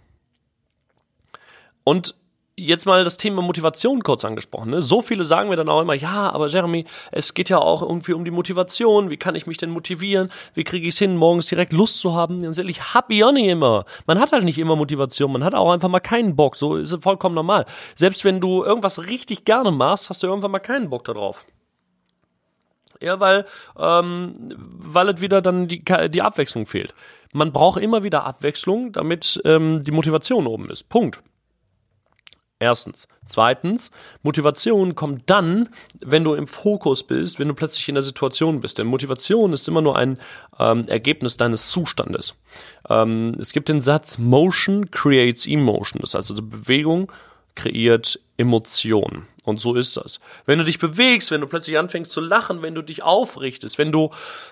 Und 1.84 2.14
jetzt 2.58 2.86
mal 2.86 3.04
das 3.04 3.16
Thema 3.16 3.42
Motivation 3.42 4.02
kurz 4.02 4.24
angesprochen. 4.24 4.70
Ne? 4.70 4.82
So 4.82 5.02
viele 5.02 5.24
sagen 5.24 5.48
mir 5.48 5.56
dann 5.56 5.68
auch 5.68 5.80
immer, 5.80 5.94
ja, 5.94 6.30
aber 6.30 6.48
Jeremy, 6.48 6.84
es 7.12 7.34
geht 7.34 7.48
ja 7.48 7.58
auch 7.58 7.82
irgendwie 7.82 8.12
um 8.12 8.24
die 8.24 8.30
Motivation. 8.30 9.10
Wie 9.10 9.16
kann 9.16 9.34
ich 9.34 9.46
mich 9.46 9.56
denn 9.56 9.70
motivieren? 9.70 10.30
Wie 10.54 10.64
kriege 10.64 10.88
ich 10.88 10.94
es 10.94 10.98
hin, 10.98 11.16
morgens 11.16 11.46
direkt 11.46 11.72
Lust 11.72 12.00
zu 12.00 12.14
haben? 12.14 12.42
Ganz 12.42 12.58
ehrlich, 12.58 12.94
hab 12.94 13.10
ich 13.10 13.24
auch 13.24 13.32
nicht 13.32 13.48
immer. 13.48 13.84
Man 14.06 14.18
hat 14.18 14.32
halt 14.32 14.44
nicht 14.44 14.58
immer 14.58 14.76
Motivation. 14.76 15.32
Man 15.32 15.44
hat 15.44 15.54
auch 15.54 15.70
einfach 15.70 15.88
mal 15.88 16.00
keinen 16.00 16.36
Bock. 16.36 16.56
So 16.56 16.76
ist 16.76 16.92
es 16.92 17.02
vollkommen 17.02 17.34
normal. 17.34 17.64
Selbst 17.94 18.24
wenn 18.24 18.40
du 18.40 18.64
irgendwas 18.64 19.06
richtig 19.06 19.44
gerne 19.44 19.70
machst, 19.70 20.10
hast 20.10 20.22
du 20.22 20.26
irgendwann 20.26 20.50
mal 20.50 20.58
keinen 20.58 20.90
Bock 20.90 21.04
darauf. 21.04 21.46
Ja, 23.00 23.20
weil, 23.20 23.44
ähm, 23.78 24.34
weil 24.56 25.08
es 25.10 25.20
wieder 25.20 25.40
dann 25.40 25.68
die, 25.68 25.84
die 26.08 26.22
Abwechslung 26.22 26.66
fehlt. 26.66 26.94
Man 27.32 27.52
braucht 27.52 27.80
immer 27.80 28.02
wieder 28.02 28.24
Abwechslung, 28.24 28.90
damit 28.92 29.40
ähm, 29.44 29.82
die 29.84 29.92
Motivation 29.92 30.46
oben 30.46 30.68
ist. 30.70 30.88
Punkt. 30.88 31.22
Erstens. 32.60 33.06
Zweitens, 33.24 33.92
Motivation 34.22 34.96
kommt 34.96 35.30
dann, 35.30 35.68
wenn 36.00 36.24
du 36.24 36.34
im 36.34 36.48
Fokus 36.48 37.04
bist, 37.04 37.38
wenn 37.38 37.46
du 37.46 37.54
plötzlich 37.54 37.88
in 37.88 37.94
der 37.94 38.02
Situation 38.02 38.60
bist. 38.60 38.78
Denn 38.78 38.88
Motivation 38.88 39.52
ist 39.52 39.68
immer 39.68 39.80
nur 39.80 39.96
ein 39.96 40.18
ähm, 40.58 40.88
Ergebnis 40.88 41.36
deines 41.36 41.70
Zustandes. 41.70 42.34
Ähm, 42.88 43.36
es 43.38 43.52
gibt 43.52 43.68
den 43.68 43.80
Satz, 43.80 44.18
Motion 44.18 44.90
creates 44.90 45.46
emotion. 45.46 46.00
Das 46.00 46.14
heißt 46.14 46.30
also, 46.30 46.42
Bewegung 46.42 47.12
kreiert 47.54 48.18
Emotion. 48.36 49.26
Und 49.44 49.60
so 49.60 49.74
ist 49.74 49.96
das. 49.96 50.18
Wenn 50.44 50.58
du 50.58 50.64
dich 50.64 50.78
bewegst, 50.78 51.30
wenn 51.30 51.40
du 51.40 51.46
plötzlich 51.46 51.78
anfängst 51.78 52.10
zu 52.10 52.20
lachen, 52.20 52.62
wenn 52.62 52.74
du 52.74 52.82
dich 52.82 53.02
aufrichtest, 53.02 53.78
wenn 53.78 53.92
du 53.92 54.10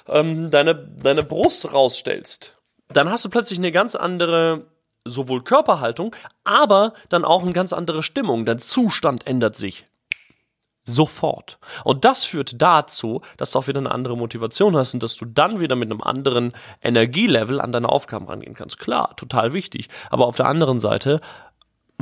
ähm, 0.08 0.50
deine, 0.50 0.75
deine 0.75 1.22
Brust 1.22 1.72
rausstellst, 1.72 2.56
dann 2.88 3.10
hast 3.10 3.25
du 3.25 3.28
plötzlich 3.28 3.58
eine 3.58 3.72
ganz 3.72 3.94
andere 3.96 4.66
sowohl 5.08 5.42
Körperhaltung, 5.42 6.14
aber 6.44 6.92
dann 7.08 7.25
auch 7.25 7.42
eine 7.42 7.52
ganz 7.52 7.72
andere 7.72 8.02
Stimmung. 8.02 8.44
Dein 8.44 8.58
Zustand 8.58 9.26
ändert 9.26 9.56
sich. 9.56 9.86
Sofort. 10.88 11.58
Und 11.82 12.04
das 12.04 12.25
führt 12.25 12.62
dazu, 12.62 13.20
dass 13.38 13.50
du 13.50 13.58
auch 13.58 13.66
wieder 13.66 13.80
eine 13.80 13.90
andere 13.90 14.16
Motivation 14.16 14.76
hast 14.76 14.94
und 14.94 15.02
dass 15.02 15.16
du 15.16 15.25
dann 15.25 15.58
wieder 15.58 15.75
mit 15.75 15.90
einem 15.90 16.00
anderen 16.00 16.52
Energielevel 16.80 17.60
an 17.60 17.72
deine 17.72 17.88
Aufgaben 17.88 18.26
rangehen 18.26 18.54
kannst. 18.54 18.78
Klar, 18.78 19.16
total 19.16 19.52
wichtig. 19.52 19.88
Aber 20.10 20.26
auf 20.26 20.36
der 20.36 20.46
anderen 20.46 20.78
Seite 20.78 21.20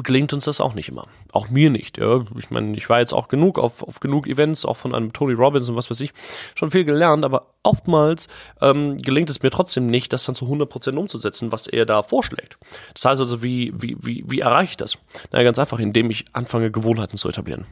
gelingt 0.03 0.33
uns 0.33 0.45
das 0.45 0.61
auch 0.61 0.75
nicht 0.75 0.89
immer. 0.89 1.07
Auch 1.33 1.51
mir 1.51 1.71
nicht. 1.71 1.99
Ja. 1.99 2.25
Ich 2.37 2.51
meine, 2.51 2.77
ich 2.77 2.89
war 2.89 2.99
jetzt 2.99 3.13
auch 3.13 3.29
genug 3.29 3.59
auf, 3.59 3.83
auf 3.83 4.01
genug 4.01 4.27
Events, 4.27 4.65
auch 4.65 4.77
von 4.77 4.95
einem 4.95 5.13
Tony 5.13 5.35
Robbins 5.35 5.69
und 5.69 5.77
was 5.77 5.91
weiß 5.91 6.01
ich, 6.01 6.13
schon 6.55 6.71
viel 6.71 6.85
gelernt, 6.85 7.25
aber 7.25 7.55
oftmals 7.63 8.29
ähm, 8.61 8.97
gelingt 8.97 9.31
es 9.31 9.43
mir 9.43 9.51
trotzdem 9.51 9.87
nicht, 9.87 10.13
das 10.13 10.25
dann 10.25 10.35
zu 10.35 10.47
100% 10.47 10.97
umzusetzen, 10.97 11.53
was 11.53 11.67
er 11.67 11.87
da 11.87 12.03
vorschlägt. 12.03 12.59
Das 12.95 13.05
heißt 13.05 13.21
also, 13.21 13.43
wie, 13.43 13.73
wie, 13.77 13.97
wie, 14.01 14.25
wie 14.27 14.41
erreiche 14.41 14.71
ich 14.71 14.77
das? 14.77 14.99
Na, 15.33 15.43
ganz 15.43 15.59
einfach, 15.59 15.79
indem 15.79 16.11
ich 16.11 16.25
anfange, 16.33 16.71
Gewohnheiten 16.71 17.17
zu 17.17 17.29
etablieren. 17.29 17.67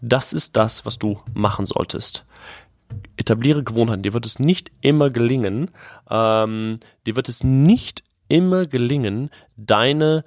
Das 0.00 0.32
ist 0.32 0.56
das, 0.56 0.84
was 0.84 0.98
du 0.98 1.20
machen 1.32 1.64
solltest 1.64 2.24
etabliere 3.16 3.62
Gewohnheiten. 3.64 4.02
Dir 4.02 4.12
wird 4.12 4.26
es 4.26 4.38
nicht 4.38 4.70
immer 4.80 5.10
gelingen, 5.10 5.70
ähm, 6.10 6.78
dir 7.06 7.16
wird 7.16 7.28
es 7.28 7.42
nicht 7.42 8.02
immer 8.28 8.66
gelingen, 8.66 9.30
deine 9.56 10.24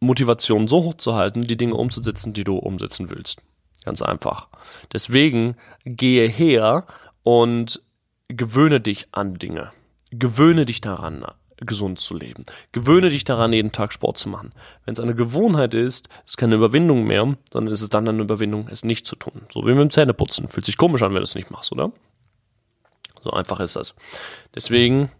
Motivation 0.00 0.68
so 0.68 0.82
hoch 0.82 0.94
zu 0.94 1.14
halten, 1.14 1.42
die 1.42 1.56
Dinge 1.56 1.74
umzusetzen, 1.74 2.32
die 2.32 2.44
du 2.44 2.56
umsetzen 2.56 3.10
willst. 3.10 3.42
Ganz 3.84 4.02
einfach. 4.02 4.48
Deswegen 4.92 5.56
gehe 5.84 6.28
her 6.28 6.86
und 7.22 7.80
gewöhne 8.28 8.80
dich 8.80 9.06
an 9.12 9.34
Dinge. 9.34 9.70
Gewöhne 10.10 10.66
dich 10.66 10.80
daran, 10.80 11.24
gesund 11.58 12.00
zu 12.00 12.16
leben. 12.16 12.44
Gewöhne 12.72 13.10
dich 13.10 13.24
daran, 13.24 13.52
jeden 13.52 13.72
Tag 13.72 13.92
Sport 13.92 14.18
zu 14.18 14.28
machen. 14.28 14.52
Wenn 14.84 14.94
es 14.94 15.00
eine 15.00 15.14
Gewohnheit 15.14 15.72
ist, 15.72 16.08
ist 16.08 16.30
es 16.30 16.36
keine 16.36 16.56
Überwindung 16.56 17.04
mehr, 17.04 17.36
sondern 17.52 17.72
ist 17.72 17.80
es 17.80 17.88
dann 17.88 18.08
eine 18.08 18.22
Überwindung, 18.22 18.68
es 18.68 18.84
nicht 18.84 19.06
zu 19.06 19.16
tun. 19.16 19.42
So 19.52 19.62
wie 19.62 19.70
mit 19.70 19.78
dem 19.78 19.90
Zähneputzen. 19.90 20.48
Fühlt 20.48 20.66
sich 20.66 20.76
komisch 20.76 21.02
an, 21.02 21.10
wenn 21.10 21.20
du 21.20 21.22
es 21.22 21.34
nicht 21.34 21.50
machst, 21.50 21.72
oder? 21.72 21.92
So 23.22 23.30
einfach 23.30 23.60
ist 23.60 23.76
das. 23.76 23.94
Deswegen 24.54 25.10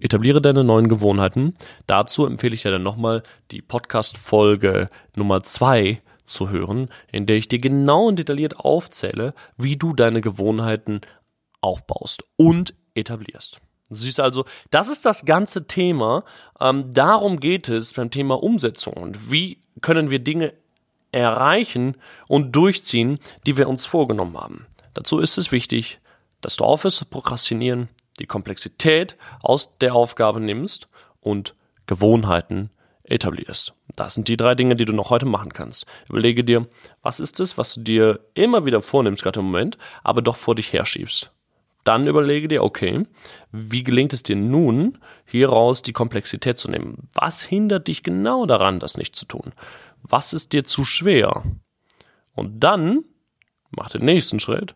etabliere 0.00 0.40
deine 0.40 0.64
neuen 0.64 0.88
Gewohnheiten. 0.88 1.54
Dazu 1.86 2.26
empfehle 2.26 2.54
ich 2.54 2.62
dir 2.62 2.72
dann 2.72 2.82
nochmal 2.82 3.22
die 3.50 3.62
Podcast-Folge 3.62 4.90
Nummer 5.14 5.42
zwei 5.42 6.02
zu 6.24 6.50
hören, 6.50 6.88
in 7.12 7.26
der 7.26 7.36
ich 7.36 7.48
dir 7.48 7.58
genau 7.58 8.06
und 8.06 8.18
detailliert 8.18 8.58
aufzähle, 8.58 9.34
wie 9.56 9.76
du 9.76 9.92
deine 9.92 10.20
Gewohnheiten 10.20 11.00
aufbaust 11.60 12.24
und 12.36 12.74
etablierst. 12.94 13.60
Siehst 13.88 14.18
also, 14.20 14.44
das 14.70 14.88
ist 14.88 15.06
das 15.06 15.24
ganze 15.24 15.66
Thema. 15.68 16.24
Ähm, 16.60 16.92
darum 16.92 17.38
geht 17.38 17.68
es 17.68 17.94
beim 17.94 18.10
Thema 18.10 18.42
Umsetzung. 18.42 18.94
Und 18.94 19.30
wie 19.30 19.62
können 19.80 20.10
wir 20.10 20.18
Dinge 20.18 20.54
erreichen 21.12 21.96
und 22.28 22.54
durchziehen, 22.54 23.18
die 23.46 23.56
wir 23.56 23.68
uns 23.68 23.86
vorgenommen 23.86 24.36
haben. 24.36 24.66
Dazu 24.94 25.18
ist 25.18 25.38
es 25.38 25.52
wichtig, 25.52 26.00
dass 26.40 26.56
du 26.56 26.64
aufhörst 26.64 26.98
zu 26.98 27.06
prokrastinieren, 27.06 27.88
die 28.18 28.26
Komplexität 28.26 29.16
aus 29.40 29.78
der 29.78 29.94
Aufgabe 29.94 30.40
nimmst 30.40 30.88
und 31.20 31.54
Gewohnheiten 31.86 32.70
etablierst. 33.04 33.74
Das 33.94 34.14
sind 34.14 34.28
die 34.28 34.36
drei 34.36 34.54
Dinge, 34.54 34.74
die 34.74 34.84
du 34.84 34.92
noch 34.92 35.10
heute 35.10 35.26
machen 35.26 35.52
kannst. 35.52 35.86
Überlege 36.08 36.44
dir, 36.44 36.66
was 37.02 37.20
ist 37.20 37.40
es, 37.40 37.56
was 37.56 37.74
du 37.74 37.80
dir 37.82 38.20
immer 38.34 38.64
wieder 38.64 38.82
vornimmst, 38.82 39.22
gerade 39.22 39.40
im 39.40 39.46
Moment, 39.46 39.78
aber 40.02 40.22
doch 40.22 40.36
vor 40.36 40.54
dich 40.54 40.72
herschiebst. 40.72 41.30
Dann 41.84 42.08
überlege 42.08 42.48
dir, 42.48 42.64
okay, 42.64 43.06
wie 43.52 43.84
gelingt 43.84 44.12
es 44.12 44.24
dir 44.24 44.34
nun, 44.34 44.98
hieraus 45.24 45.82
die 45.82 45.92
Komplexität 45.92 46.58
zu 46.58 46.68
nehmen? 46.68 47.08
Was 47.14 47.42
hindert 47.42 47.86
dich 47.86 48.02
genau 48.02 48.44
daran, 48.44 48.80
das 48.80 48.96
nicht 48.96 49.14
zu 49.14 49.24
tun? 49.24 49.52
Was 50.02 50.32
ist 50.32 50.52
dir 50.52 50.64
zu 50.64 50.84
schwer? 50.84 51.44
Und 52.34 52.58
dann 52.64 53.04
mach 53.70 53.88
den 53.88 54.04
nächsten 54.04 54.40
Schritt 54.40 54.74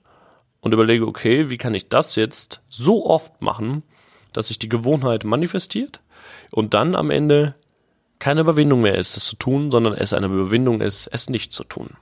und 0.60 0.72
überlege, 0.72 1.06
okay, 1.06 1.50
wie 1.50 1.58
kann 1.58 1.74
ich 1.74 1.88
das 1.88 2.16
jetzt 2.16 2.60
so 2.68 3.06
oft 3.06 3.40
machen, 3.42 3.82
dass 4.32 4.48
sich 4.48 4.58
die 4.58 4.68
Gewohnheit 4.68 5.24
manifestiert 5.24 6.00
und 6.50 6.74
dann 6.74 6.94
am 6.94 7.10
Ende 7.10 7.54
keine 8.18 8.42
Überwindung 8.42 8.82
mehr 8.82 8.96
ist, 8.96 9.16
es 9.16 9.24
zu 9.24 9.36
tun, 9.36 9.70
sondern 9.70 9.94
es 9.94 10.12
eine 10.12 10.26
Überwindung 10.26 10.80
ist, 10.80 11.08
es 11.08 11.30
nicht 11.30 11.52
zu 11.52 11.64
tun. 11.64 11.96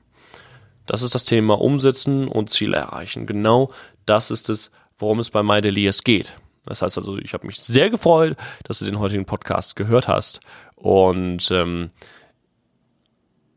Das 0.87 1.03
ist 1.03 1.15
das 1.15 1.25
Thema 1.25 1.61
Umsetzen 1.61 2.29
und 2.29 2.51
Ziele 2.51 2.77
erreichen. 2.77 3.27
Genau 3.27 3.71
das 4.07 4.31
ist 4.31 4.49
es, 4.49 4.71
worum 4.99 5.21
es 5.21 5.31
bei 5.31 5.43
MyDelias 5.43 6.03
geht. 6.03 6.35
Das 6.65 6.83
heißt 6.83 6.99
also, 6.99 7.17
ich 7.19 7.35
habe 7.35 7.47
mich 7.47 7.61
sehr 7.61 7.89
gefreut, 7.89 8.37
dass 8.65 8.81
du 8.81 8.85
den 8.85 8.99
heutigen 8.99 9.25
Podcast 9.25 9.77
gehört 9.77 10.09
hast 10.09 10.41
und 10.75 11.51
ähm, 11.51 11.91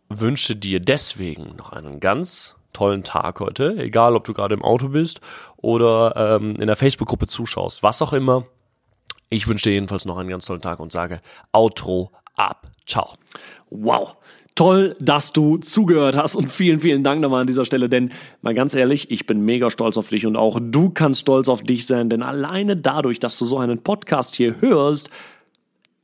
wünsche 0.07 0.55
dir 0.55 0.79
deswegen 0.79 1.55
noch 1.55 1.71
einen 1.71 1.99
ganz 1.99 2.55
tollen 2.73 3.03
Tag 3.03 3.39
heute, 3.39 3.77
egal 3.77 4.15
ob 4.15 4.25
du 4.25 4.33
gerade 4.33 4.55
im 4.55 4.63
Auto 4.63 4.89
bist 4.89 5.21
oder 5.57 6.37
ähm, 6.39 6.55
in 6.55 6.67
der 6.67 6.75
Facebook-Gruppe 6.75 7.27
zuschaust, 7.27 7.83
was 7.83 8.01
auch 8.01 8.13
immer. 8.13 8.43
Ich 9.29 9.47
wünsche 9.47 9.69
dir 9.69 9.73
jedenfalls 9.73 10.05
noch 10.05 10.17
einen 10.17 10.29
ganz 10.29 10.45
tollen 10.45 10.61
Tag 10.61 10.79
und 10.79 10.91
sage 10.91 11.21
Outro 11.53 12.11
ab. 12.35 12.67
Ciao. 12.85 13.13
Wow. 13.69 14.15
Toll, 14.55 14.97
dass 14.99 15.31
du 15.31 15.57
zugehört 15.57 16.17
hast 16.17 16.35
und 16.35 16.49
vielen, 16.49 16.81
vielen 16.81 17.03
Dank 17.03 17.21
nochmal 17.21 17.41
an 17.41 17.47
dieser 17.47 17.63
Stelle, 17.63 17.87
denn 17.87 18.11
mal 18.41 18.53
ganz 18.53 18.75
ehrlich, 18.75 19.09
ich 19.09 19.25
bin 19.25 19.45
mega 19.45 19.69
stolz 19.69 19.97
auf 19.97 20.09
dich 20.09 20.25
und 20.25 20.35
auch 20.35 20.59
du 20.61 20.89
kannst 20.89 21.21
stolz 21.21 21.47
auf 21.47 21.61
dich 21.61 21.87
sein, 21.87 22.09
denn 22.09 22.21
alleine 22.21 22.75
dadurch, 22.75 23.19
dass 23.19 23.39
du 23.39 23.45
so 23.45 23.57
einen 23.59 23.81
Podcast 23.81 24.35
hier 24.35 24.59
hörst, 24.59 25.09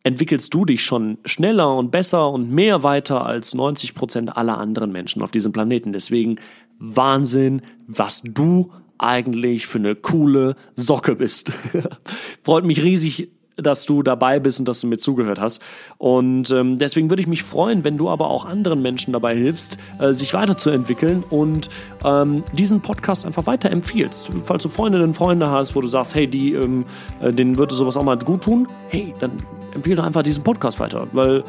entwickelst 0.08 0.54
du 0.54 0.64
dich 0.64 0.84
schon 0.84 1.18
schneller 1.26 1.76
und 1.76 1.92
besser 1.92 2.30
und 2.32 2.50
mehr 2.50 2.82
weiter 2.84 3.26
als 3.26 3.54
90 3.54 3.94
Prozent 3.94 4.38
aller 4.38 4.58
anderen 4.58 4.92
Menschen 4.92 5.22
auf 5.22 5.32
diesem 5.32 5.52
Planeten. 5.52 5.92
Deswegen 5.92 6.38
Wahnsinn, 6.80 7.62
was 7.88 8.22
du 8.24 8.72
eigentlich 8.98 9.68
für 9.68 9.80
eine 9.80 9.96
coole 9.96 10.56
Socke 10.76 11.16
bist. 11.16 11.52
Freut 12.44 12.64
mich 12.64 12.82
riesig, 12.82 13.30
dass 13.58 13.86
du 13.86 14.02
dabei 14.02 14.40
bist 14.40 14.60
und 14.60 14.68
dass 14.68 14.80
du 14.80 14.88
mir 14.88 14.98
zugehört 14.98 15.42
hast. 15.42 15.62
Und 15.98 16.52
ähm, 16.52 16.78
deswegen 16.78 17.10
würde 17.10 17.22
ich 17.22 17.28
mich 17.28 17.44
freuen, 17.44 17.84
wenn 17.84 17.98
du 17.98 18.08
aber 18.08 18.30
auch 18.30 18.46
anderen 18.46 18.82
Menschen 18.82 19.12
dabei 19.12 19.36
hilfst, 19.36 19.78
äh, 20.00 20.14
sich 20.14 20.34
weiterzuentwickeln 20.34 21.24
und 21.30 21.68
ähm, 22.06 22.44
diesen 22.54 22.82
Podcast 22.82 23.26
einfach 23.26 23.46
weiterempfiehlst. 23.46 24.32
Falls 24.44 24.64
du 24.64 24.70
Freundinnen 24.70 25.10
und 25.10 25.14
Freunde 25.16 25.50
hast, 25.50 25.76
wo 25.76 25.82
du 25.82 25.88
sagst, 25.88 26.16
hey, 26.16 26.28
die, 26.28 26.54
ähm, 26.54 26.86
äh, 27.20 27.34
denen 27.34 27.58
würde 27.58 27.76
sowas 27.76 27.98
auch 27.98 28.04
mal 28.04 28.18
gut 28.18 28.44
tun, 28.44 28.68
hey, 28.90 29.14
dann 29.20 29.44
empfehle 29.78 29.96
doch 29.96 30.06
einfach 30.06 30.24
diesen 30.24 30.44
Podcast 30.44 30.80
weiter, 30.80 31.08
weil 31.14 31.44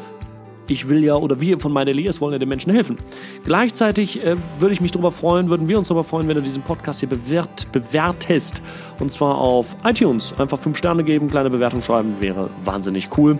ich 0.67 0.87
will 0.87 1.03
ja, 1.03 1.15
oder 1.15 1.41
wir 1.41 1.59
von 1.59 1.71
meine 1.71 1.89
Elias 1.89 2.21
wollen 2.21 2.33
ja 2.33 2.39
den 2.39 2.49
Menschen 2.49 2.71
helfen. 2.71 2.97
Gleichzeitig 3.43 4.23
äh, 4.23 4.35
würde 4.59 4.73
ich 4.73 4.81
mich 4.81 4.91
darüber 4.91 5.11
freuen, 5.11 5.49
würden 5.49 5.67
wir 5.67 5.77
uns 5.77 5.87
darüber 5.87 6.03
freuen, 6.03 6.27
wenn 6.27 6.35
du 6.35 6.41
diesen 6.41 6.61
Podcast 6.61 6.99
hier 6.99 7.09
bewert, 7.09 7.67
bewertest. 7.71 8.61
Und 8.99 9.11
zwar 9.11 9.37
auf 9.37 9.75
iTunes. 9.83 10.33
Einfach 10.37 10.59
fünf 10.59 10.77
Sterne 10.77 11.03
geben, 11.03 11.27
kleine 11.27 11.49
Bewertung 11.49 11.81
schreiben, 11.81 12.15
wäre 12.19 12.49
wahnsinnig 12.63 13.09
cool. 13.17 13.39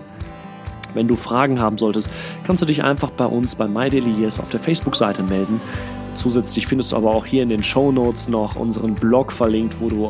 Wenn 0.96 1.08
du 1.08 1.16
Fragen 1.16 1.60
haben 1.60 1.78
solltest, 1.78 2.10
kannst 2.44 2.64
du 2.64 2.66
dich 2.66 2.84
einfach 2.84 3.12
bei 3.12 3.26
uns 3.26 3.54
bei 3.54 3.68
MyDailyYes 3.68 4.40
auf 4.40 4.50
der 4.50 4.60
Facebook-Seite 4.60 5.22
melden. 5.22 5.62
Zusätzlich 6.16 6.66
findest 6.66 6.92
du 6.92 6.96
aber 6.96 7.14
auch 7.14 7.26
hier 7.28 7.44
in 7.44 7.50
den 7.50 7.64
Show 7.64 7.92
Notes 7.92 8.28
noch 8.28 8.56
unseren 8.56 8.96
Blog 8.96 9.32
verlinkt, 9.32 9.76
wo 9.80 9.90
du 9.90 10.10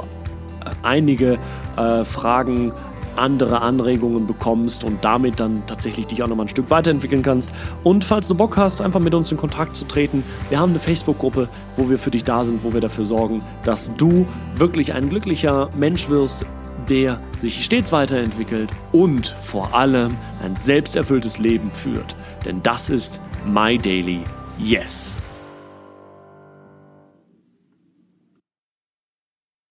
einige 0.84 1.38
äh, 1.76 2.06
Fragen 2.06 2.72
andere 3.16 3.62
Anregungen 3.62 4.28
bekommst 4.28 4.84
und 4.84 5.04
damit 5.04 5.40
dann 5.40 5.64
tatsächlich 5.68 6.08
dich 6.08 6.24
auch 6.24 6.28
nochmal 6.28 6.46
ein 6.46 6.50
Stück 6.50 6.70
weiterentwickeln 6.70 7.22
kannst. 7.22 7.52
Und 7.84 8.04
falls 8.04 8.28
du 8.28 8.36
Bock 8.36 8.58
hast, 8.58 8.82
einfach 8.82 9.00
mit 9.00 9.14
uns 9.14 9.32
in 9.32 9.38
Kontakt 9.38 9.76
zu 9.76 9.86
treten, 9.86 10.24
wir 10.50 10.60
haben 10.60 10.72
eine 10.72 10.80
Facebook-Gruppe, 10.80 11.50
wo 11.76 11.90
wir 11.90 11.98
für 11.98 12.12
dich 12.12 12.24
da 12.24 12.46
sind, 12.46 12.64
wo 12.64 12.74
wir 12.74 12.82
dafür 12.82 13.06
sorgen, 13.06 13.44
dass 13.64 13.94
du 13.96 14.26
wirklich 14.56 14.94
ein 14.94 15.10
glücklicher 15.10 15.70
Mensch 15.78 16.10
wirst, 16.10 16.46
der 16.90 17.20
sich 17.38 17.64
stets 17.64 17.92
weiterentwickelt 17.92 18.72
und 18.92 19.28
vor 19.42 19.76
allem 19.76 20.16
ein 20.44 20.56
selbsterfülltes 20.56 21.38
Leben 21.38 21.72
führt. 21.72 22.16
Denn 22.46 22.62
das 22.64 22.90
ist 22.90 23.22
My 23.46 23.78
Daily 23.78 24.22
Yes. 24.58 25.19